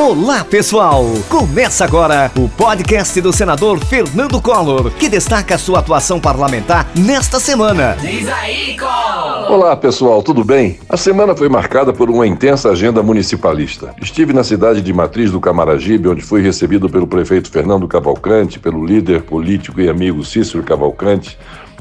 Olá, 0.00 0.44
pessoal! 0.44 1.04
Começa 1.28 1.84
agora 1.84 2.30
o 2.38 2.48
podcast 2.48 3.20
do 3.20 3.32
senador 3.32 3.84
Fernando 3.84 4.40
Collor, 4.40 4.92
que 4.92 5.08
destaca 5.08 5.58
sua 5.58 5.80
atuação 5.80 6.20
parlamentar 6.20 6.88
nesta 6.94 7.40
semana. 7.40 7.96
Diz 8.00 8.28
aí, 8.28 8.76
Collor! 8.78 9.50
Olá, 9.50 9.76
pessoal, 9.76 10.22
tudo 10.22 10.44
bem? 10.44 10.78
A 10.88 10.96
semana 10.96 11.34
foi 11.34 11.48
marcada 11.48 11.92
por 11.92 12.08
uma 12.10 12.24
intensa 12.24 12.70
agenda 12.70 13.02
municipalista. 13.02 13.92
Estive 14.00 14.32
na 14.32 14.44
cidade 14.44 14.80
de 14.80 14.92
Matriz 14.92 15.32
do 15.32 15.40
Camaragibe, 15.40 16.08
onde 16.08 16.22
fui 16.22 16.42
recebido 16.42 16.88
pelo 16.88 17.08
prefeito 17.08 17.50
Fernando 17.50 17.88
Cavalcante, 17.88 18.60
pelo 18.60 18.86
líder 18.86 19.22
político 19.22 19.80
e 19.80 19.90
amigo 19.90 20.24
Cícero 20.24 20.62
Cavalcante, 20.62 21.36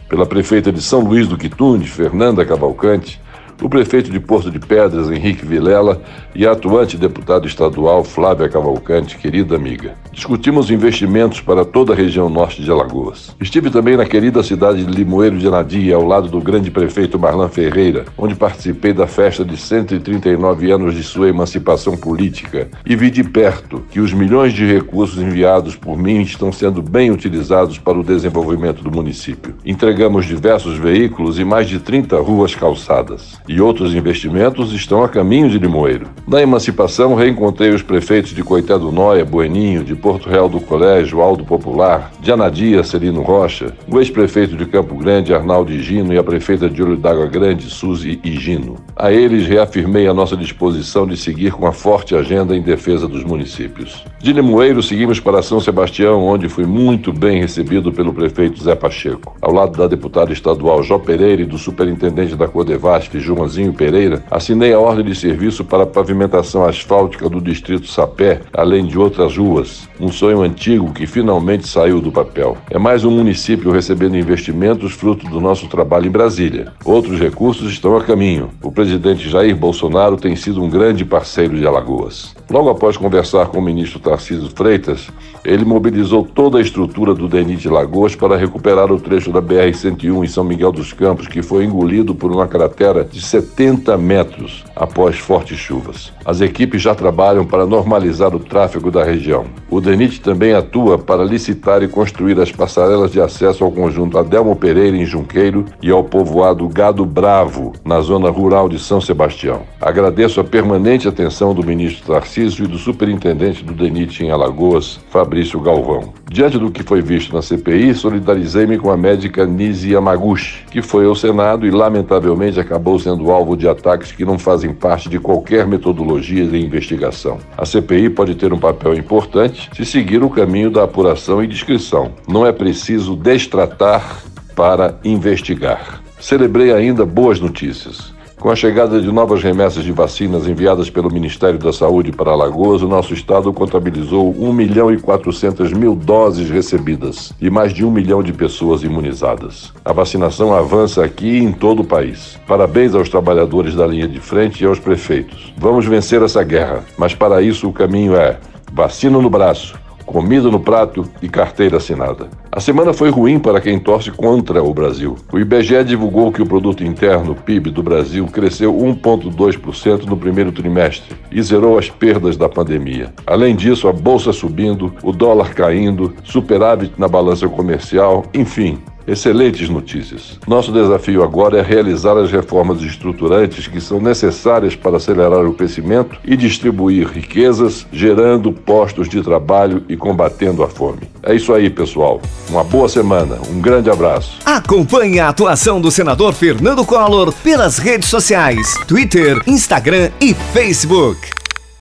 pela 0.10 0.26
prefeita 0.26 0.72
de 0.72 0.82
São 0.82 1.02
Luís 1.02 1.28
do 1.28 1.38
Quitunde, 1.38 1.88
Fernanda 1.88 2.44
Cavalcante, 2.44 3.22
o 3.62 3.70
prefeito 3.70 4.12
de 4.12 4.20
Porto 4.20 4.52
de 4.52 4.60
Pedras, 4.60 5.10
Henrique 5.10 5.46
Vilela, 5.46 6.02
e 6.36 6.46
a 6.46 6.52
atuante 6.52 6.98
deputada 6.98 7.48
estadual 7.48 8.04
Flávia 8.04 8.50
Cavalcante, 8.50 9.18
querida 9.18 9.56
amiga. 9.56 9.96
Discutimos 10.18 10.72
investimentos 10.72 11.42
para 11.42 11.64
toda 11.64 11.94
a 11.94 11.96
região 11.96 12.28
norte 12.28 12.64
de 12.64 12.72
Alagoas. 12.72 13.36
Estive 13.40 13.70
também 13.70 13.96
na 13.96 14.04
querida 14.04 14.42
cidade 14.42 14.84
de 14.84 14.92
Limoeiro 14.92 15.38
de 15.38 15.48
Anadia, 15.48 15.96
ao 15.96 16.04
lado 16.04 16.28
do 16.28 16.42
grande 16.42 16.72
prefeito 16.72 17.20
Marlan 17.20 17.48
Ferreira, 17.50 18.06
onde 18.18 18.34
participei 18.34 18.94
da 18.94 19.06
festa 19.06 19.46
de 19.46 19.56
139 19.56 20.72
anos 20.72 20.96
de 20.96 21.04
sua 21.04 21.30
emancipação 21.30 21.96
política 21.96 22.68
e 22.84 22.96
vi 22.96 23.12
de 23.12 23.24
perto 23.24 23.84
que 23.92 24.00
os 24.00 24.12
milhões 24.12 24.54
de 24.54 24.66
recursos 24.66 25.22
enviados 25.22 25.76
por 25.76 25.96
mim 25.96 26.24
estão 26.24 26.52
sendo 26.52 26.82
bem 26.82 27.12
utilizados 27.12 27.78
para 27.78 28.00
o 28.00 28.04
desenvolvimento 28.04 28.82
do 28.82 28.92
município. 28.92 29.54
Entregamos 29.64 30.26
diversos 30.26 30.80
veículos 30.80 31.38
e 31.38 31.46
mais 31.46 31.70
de 31.70 31.78
30 31.78 32.20
ruas 32.22 32.56
calçadas 32.56 33.38
e 33.48 33.62
outros 33.62 33.94
investimentos 33.94 34.74
estão 34.74 35.04
a 35.04 35.10
caminho 35.10 35.48
de 35.48 35.60
Limoeiro. 35.60 36.08
Na 36.28 36.42
emancipação, 36.42 37.14
reencontrei 37.14 37.70
os 37.70 37.84
prefeitos 37.84 38.32
de 38.32 38.44
Coité 38.44 38.80
do 38.80 38.92
Nóia, 38.92 39.24
Bueninho, 39.24 39.84
de 39.84 39.96
Porto 40.08 40.30
Real 40.30 40.48
do 40.48 40.62
Colégio, 40.62 41.20
Aldo 41.20 41.44
Popular, 41.44 42.14
de 42.22 42.32
Anadia, 42.32 42.82
Celino 42.82 43.22
Rocha, 43.22 43.74
o 43.92 44.00
ex-prefeito 44.00 44.56
de 44.56 44.66
Campo 44.66 44.96
Grande, 44.96 45.34
Arnaldo 45.34 45.70
Higino, 45.70 46.14
e 46.14 46.18
a 46.18 46.24
prefeita 46.24 46.70
de 46.70 46.82
Olho 46.82 46.96
d'Água 46.96 47.26
Grande, 47.26 47.70
Suzy 47.70 48.18
Higino. 48.24 48.78
A 48.96 49.12
eles 49.12 49.46
reafirmei 49.46 50.08
a 50.08 50.14
nossa 50.14 50.38
disposição 50.38 51.06
de 51.06 51.18
seguir 51.18 51.52
com 51.52 51.68
a 51.68 51.74
forte 51.74 52.16
agenda 52.16 52.56
em 52.56 52.62
defesa 52.62 53.06
dos 53.06 53.26
municípios. 53.26 54.06
De 54.18 54.32
Limoeiro, 54.32 54.82
seguimos 54.82 55.20
para 55.20 55.42
São 55.42 55.60
Sebastião, 55.60 56.26
onde 56.26 56.48
fui 56.48 56.66
muito 56.66 57.12
bem 57.12 57.42
recebido 57.42 57.92
pelo 57.92 58.14
prefeito 58.14 58.64
Zé 58.64 58.76
Pacheco. 58.76 59.36
Ao 59.42 59.52
lado 59.52 59.78
da 59.78 59.88
deputada 59.88 60.32
estadual 60.32 60.84
Jó 60.84 60.98
Pereira 61.00 61.42
e 61.42 61.46
do 61.46 61.58
superintendente 61.58 62.34
da 62.34 62.48
Codevasf, 62.48 63.20
Joãozinho 63.20 63.74
Pereira, 63.74 64.24
assinei 64.32 64.72
a 64.72 64.80
ordem 64.80 65.04
de 65.04 65.16
serviço 65.16 65.66
para 65.66 65.84
a 65.84 65.88
pavimentação 65.88 66.64
asfáltica 66.64 67.30
do 67.30 67.42
distrito 67.42 67.88
Sapé, 67.88 68.40
além 68.54 68.86
de 68.86 68.98
outras 68.98 69.36
ruas. 69.36 69.86
Um 70.00 70.12
sonho 70.12 70.42
antigo 70.42 70.94
que 70.94 71.08
finalmente 71.08 71.68
saiu 71.68 72.00
do 72.00 72.12
papel. 72.12 72.56
É 72.70 72.78
mais 72.78 73.04
um 73.04 73.10
município 73.10 73.72
recebendo 73.72 74.16
investimentos 74.16 74.94
fruto 74.94 75.28
do 75.28 75.42
nosso 75.42 75.68
trabalho 75.68 76.06
em 76.06 76.12
Brasília. 76.12 76.72
Outros 76.86 77.20
recursos 77.20 77.72
estão 77.72 77.98
a 77.98 78.04
caminho. 78.04 78.52
O 78.62 78.72
presidente 78.72 79.28
Jair 79.28 79.56
Bolsonaro 79.56 80.16
tem 80.16 80.36
sido 80.36 80.64
um 80.64 80.70
grande 80.70 81.04
parceiro 81.04 81.58
de 81.58 81.66
Alagoas. 81.66 82.37
Logo 82.50 82.70
após 82.70 82.96
conversar 82.96 83.48
com 83.48 83.60
o 83.60 83.62
ministro 83.62 84.00
Tarcísio 84.00 84.50
Freitas, 84.56 85.10
ele 85.44 85.66
mobilizou 85.66 86.24
toda 86.24 86.60
a 86.60 86.62
estrutura 86.62 87.14
do 87.14 87.28
DENIT 87.28 87.68
Lagoas 87.68 88.16
para 88.16 88.38
recuperar 88.38 88.90
o 88.90 89.00
trecho 89.00 89.34
da 89.34 89.42
BR-101 89.42 90.24
em 90.24 90.28
São 90.28 90.46
Miguel 90.46 90.72
dos 90.72 90.94
Campos, 90.94 91.28
que 91.28 91.42
foi 91.42 91.66
engolido 91.66 92.16
por 92.16 92.32
uma 92.32 92.48
cratera 92.48 93.04
de 93.04 93.22
70 93.22 93.98
metros 93.98 94.64
após 94.74 95.18
fortes 95.18 95.58
chuvas. 95.58 96.14
As 96.24 96.40
equipes 96.40 96.82
já 96.82 96.96
trabalham 96.96 97.46
para 97.46 97.66
normalizar 97.66 98.34
o 98.34 98.40
tráfego 98.40 98.90
da 98.90 99.04
região. 99.04 99.44
O 99.70 99.82
DENIT 99.82 100.22
também 100.22 100.54
atua 100.54 100.98
para 100.98 101.26
licitar 101.26 101.84
e 101.84 101.88
construir 101.90 102.40
as 102.40 102.52
passarelas 102.52 103.12
de 103.12 103.20
acesso 103.20 103.66
ao 103.66 103.72
conjunto 103.72 104.18
Adelmo 104.18 104.56
Pereira, 104.56 104.96
em 104.96 105.06
Junqueiro, 105.06 105.66
e 105.82 105.92
ao 105.92 106.04
povoado 106.04 106.68
Gado 106.70 107.06
Bravo, 107.06 107.74
na 107.84 108.00
zona 108.00 108.30
rural 108.30 108.70
de 108.70 108.80
São 108.80 109.02
Sebastião. 109.02 109.64
Agradeço 109.82 110.40
a 110.40 110.46
permanente 110.46 111.10
atenção 111.10 111.54
do 111.54 111.66
ministro 111.66 112.14
Tarcísio 112.14 112.37
e 112.38 112.68
do 112.68 112.78
superintendente 112.78 113.64
do 113.64 113.74
DENIT 113.74 114.24
em 114.24 114.30
Alagoas, 114.30 115.00
Fabrício 115.10 115.60
Galvão. 115.60 116.14
Diante 116.30 116.60
do 116.60 116.70
que 116.70 116.84
foi 116.84 117.02
visto 117.02 117.34
na 117.34 117.42
CPI, 117.42 117.96
solidarizei-me 117.96 118.78
com 118.78 118.92
a 118.92 118.98
médica 118.98 119.44
Nisi 119.44 119.94
Yamaguchi, 119.94 120.64
que 120.70 120.84
foi 120.84 121.06
ao 121.06 121.16
Senado 121.16 121.66
e, 121.66 121.72
lamentavelmente, 121.72 122.60
acabou 122.60 123.00
sendo 123.00 123.32
alvo 123.32 123.58
de 123.58 123.68
ataques 123.68 124.12
que 124.12 124.24
não 124.24 124.38
fazem 124.38 124.72
parte 124.72 125.10
de 125.10 125.20
qualquer 125.20 125.66
metodologia 125.66 126.46
de 126.46 126.64
investigação. 126.64 127.40
A 127.58 127.66
CPI 127.66 128.12
pode 128.12 128.36
ter 128.36 128.54
um 128.54 128.60
papel 128.60 128.94
importante 128.94 129.70
se 129.76 129.84
seguir 129.84 130.22
o 130.24 130.30
caminho 130.30 130.70
da 130.70 130.84
apuração 130.84 131.44
e 131.44 131.48
descrição. 131.48 132.12
Não 132.28 132.46
é 132.46 132.52
preciso 132.52 133.16
destratar 133.16 134.22
para 134.56 135.00
investigar. 135.04 136.04
Celebrei 136.20 136.72
ainda 136.72 137.04
boas 137.04 137.40
notícias. 137.40 138.16
Com 138.40 138.52
a 138.52 138.56
chegada 138.56 139.02
de 139.02 139.12
novas 139.12 139.42
remessas 139.42 139.84
de 139.84 139.92
vacinas 139.92 140.48
enviadas 140.48 140.92
pelo 140.92 141.12
Ministério 141.12 141.58
da 141.58 141.74
Saúde 141.74 142.12
para 142.12 142.32
Alagoas, 142.32 142.84
o 142.84 142.88
nosso 142.88 143.12
estado 143.12 143.52
contabilizou 143.52 144.30
1 144.38 144.54
milhão 144.54 144.94
e 144.94 145.00
400 145.00 145.74
mil 145.74 145.96
doses 145.96 146.48
recebidas 146.48 147.34
e 147.42 147.50
mais 147.50 147.74
de 147.74 147.84
um 147.84 147.90
milhão 147.90 148.22
de 148.22 148.32
pessoas 148.32 148.84
imunizadas. 148.84 149.74
A 149.84 149.92
vacinação 149.92 150.54
avança 150.54 151.04
aqui 151.04 151.40
e 151.40 151.44
em 151.44 151.52
todo 151.52 151.82
o 151.82 151.88
país. 151.88 152.40
Parabéns 152.48 152.94
aos 152.94 153.10
trabalhadores 153.10 153.74
da 153.74 153.88
linha 153.88 154.08
de 154.08 154.20
frente 154.20 154.64
e 154.64 154.68
aos 154.68 154.78
prefeitos. 154.78 155.52
Vamos 155.58 155.88
vencer 155.88 156.22
essa 156.22 156.44
guerra, 156.44 156.86
mas 156.96 157.16
para 157.16 157.42
isso 157.42 157.68
o 157.68 157.74
caminho 157.74 158.16
é 158.16 158.38
vacina 158.72 159.20
no 159.20 159.32
braço 159.32 159.76
comida 160.08 160.50
no 160.50 160.60
prato 160.60 161.04
e 161.22 161.28
carteira 161.28 161.78
assinada. 161.78 162.30
A 162.50 162.62
semana 162.62 162.94
foi 162.94 163.10
ruim 163.10 163.38
para 163.38 163.60
quem 163.60 163.78
torce 163.78 164.10
contra 164.10 164.64
o 164.64 164.74
Brasil. 164.74 165.18
O 165.32 165.38
IBGE 165.38 165.84
divulgou 165.84 166.32
que 166.32 166.42
o 166.42 166.46
produto 166.46 166.84
interno, 166.84 167.36
PIB, 167.36 167.70
do 167.70 167.84
Brasil 167.84 168.26
cresceu 168.26 168.74
1,2% 168.74 170.06
no 170.06 170.16
primeiro 170.16 170.52
trimestre 170.54 171.14
e 171.30 171.42
zerou 171.42 171.78
as 171.78 171.90
perdas 171.90 172.38
da 172.38 172.48
pandemia. 172.48 173.14
Além 173.28 173.54
disso, 173.54 173.88
a 173.90 173.94
bolsa 173.94 174.32
subindo, 174.32 174.94
o 175.04 175.12
dólar 175.12 175.54
caindo, 175.54 176.14
superávit 176.24 176.94
na 176.98 177.10
balança 177.10 177.48
comercial, 177.50 178.24
enfim, 178.34 178.80
Excelentes 179.08 179.70
notícias. 179.70 180.38
Nosso 180.46 180.70
desafio 180.72 181.24
agora 181.24 181.60
é 181.60 181.62
realizar 181.62 182.18
as 182.18 182.30
reformas 182.30 182.82
estruturantes 182.82 183.66
que 183.66 183.80
são 183.80 184.02
necessárias 184.02 184.76
para 184.76 184.98
acelerar 184.98 185.46
o 185.46 185.54
crescimento 185.54 186.20
e 186.26 186.36
distribuir 186.36 187.08
riquezas, 187.08 187.88
gerando 187.92 188.52
postos 188.52 189.08
de 189.08 189.22
trabalho 189.22 189.86
e 189.88 189.96
combatendo 189.96 190.62
a 190.62 190.68
fome. 190.68 191.04
É 191.24 191.34
isso 191.34 191.54
aí, 191.54 191.70
pessoal. 191.70 192.22
Uma 192.50 192.66
boa 192.66 192.90
semana. 192.90 193.38
Um 193.50 193.62
grande 193.62 193.90
abraço. 193.90 194.40
Acompanhe 194.46 195.20
a 195.20 195.30
atuação 195.30 195.80
do 195.80 195.90
senador 195.90 196.34
Fernando 196.34 196.86
Collor 196.86 197.32
pelas 197.32 197.78
redes 197.78 198.10
sociais: 198.10 198.76
Twitter, 198.88 199.42
Instagram 199.48 200.10
e 200.20 200.34
Facebook. 200.34 201.38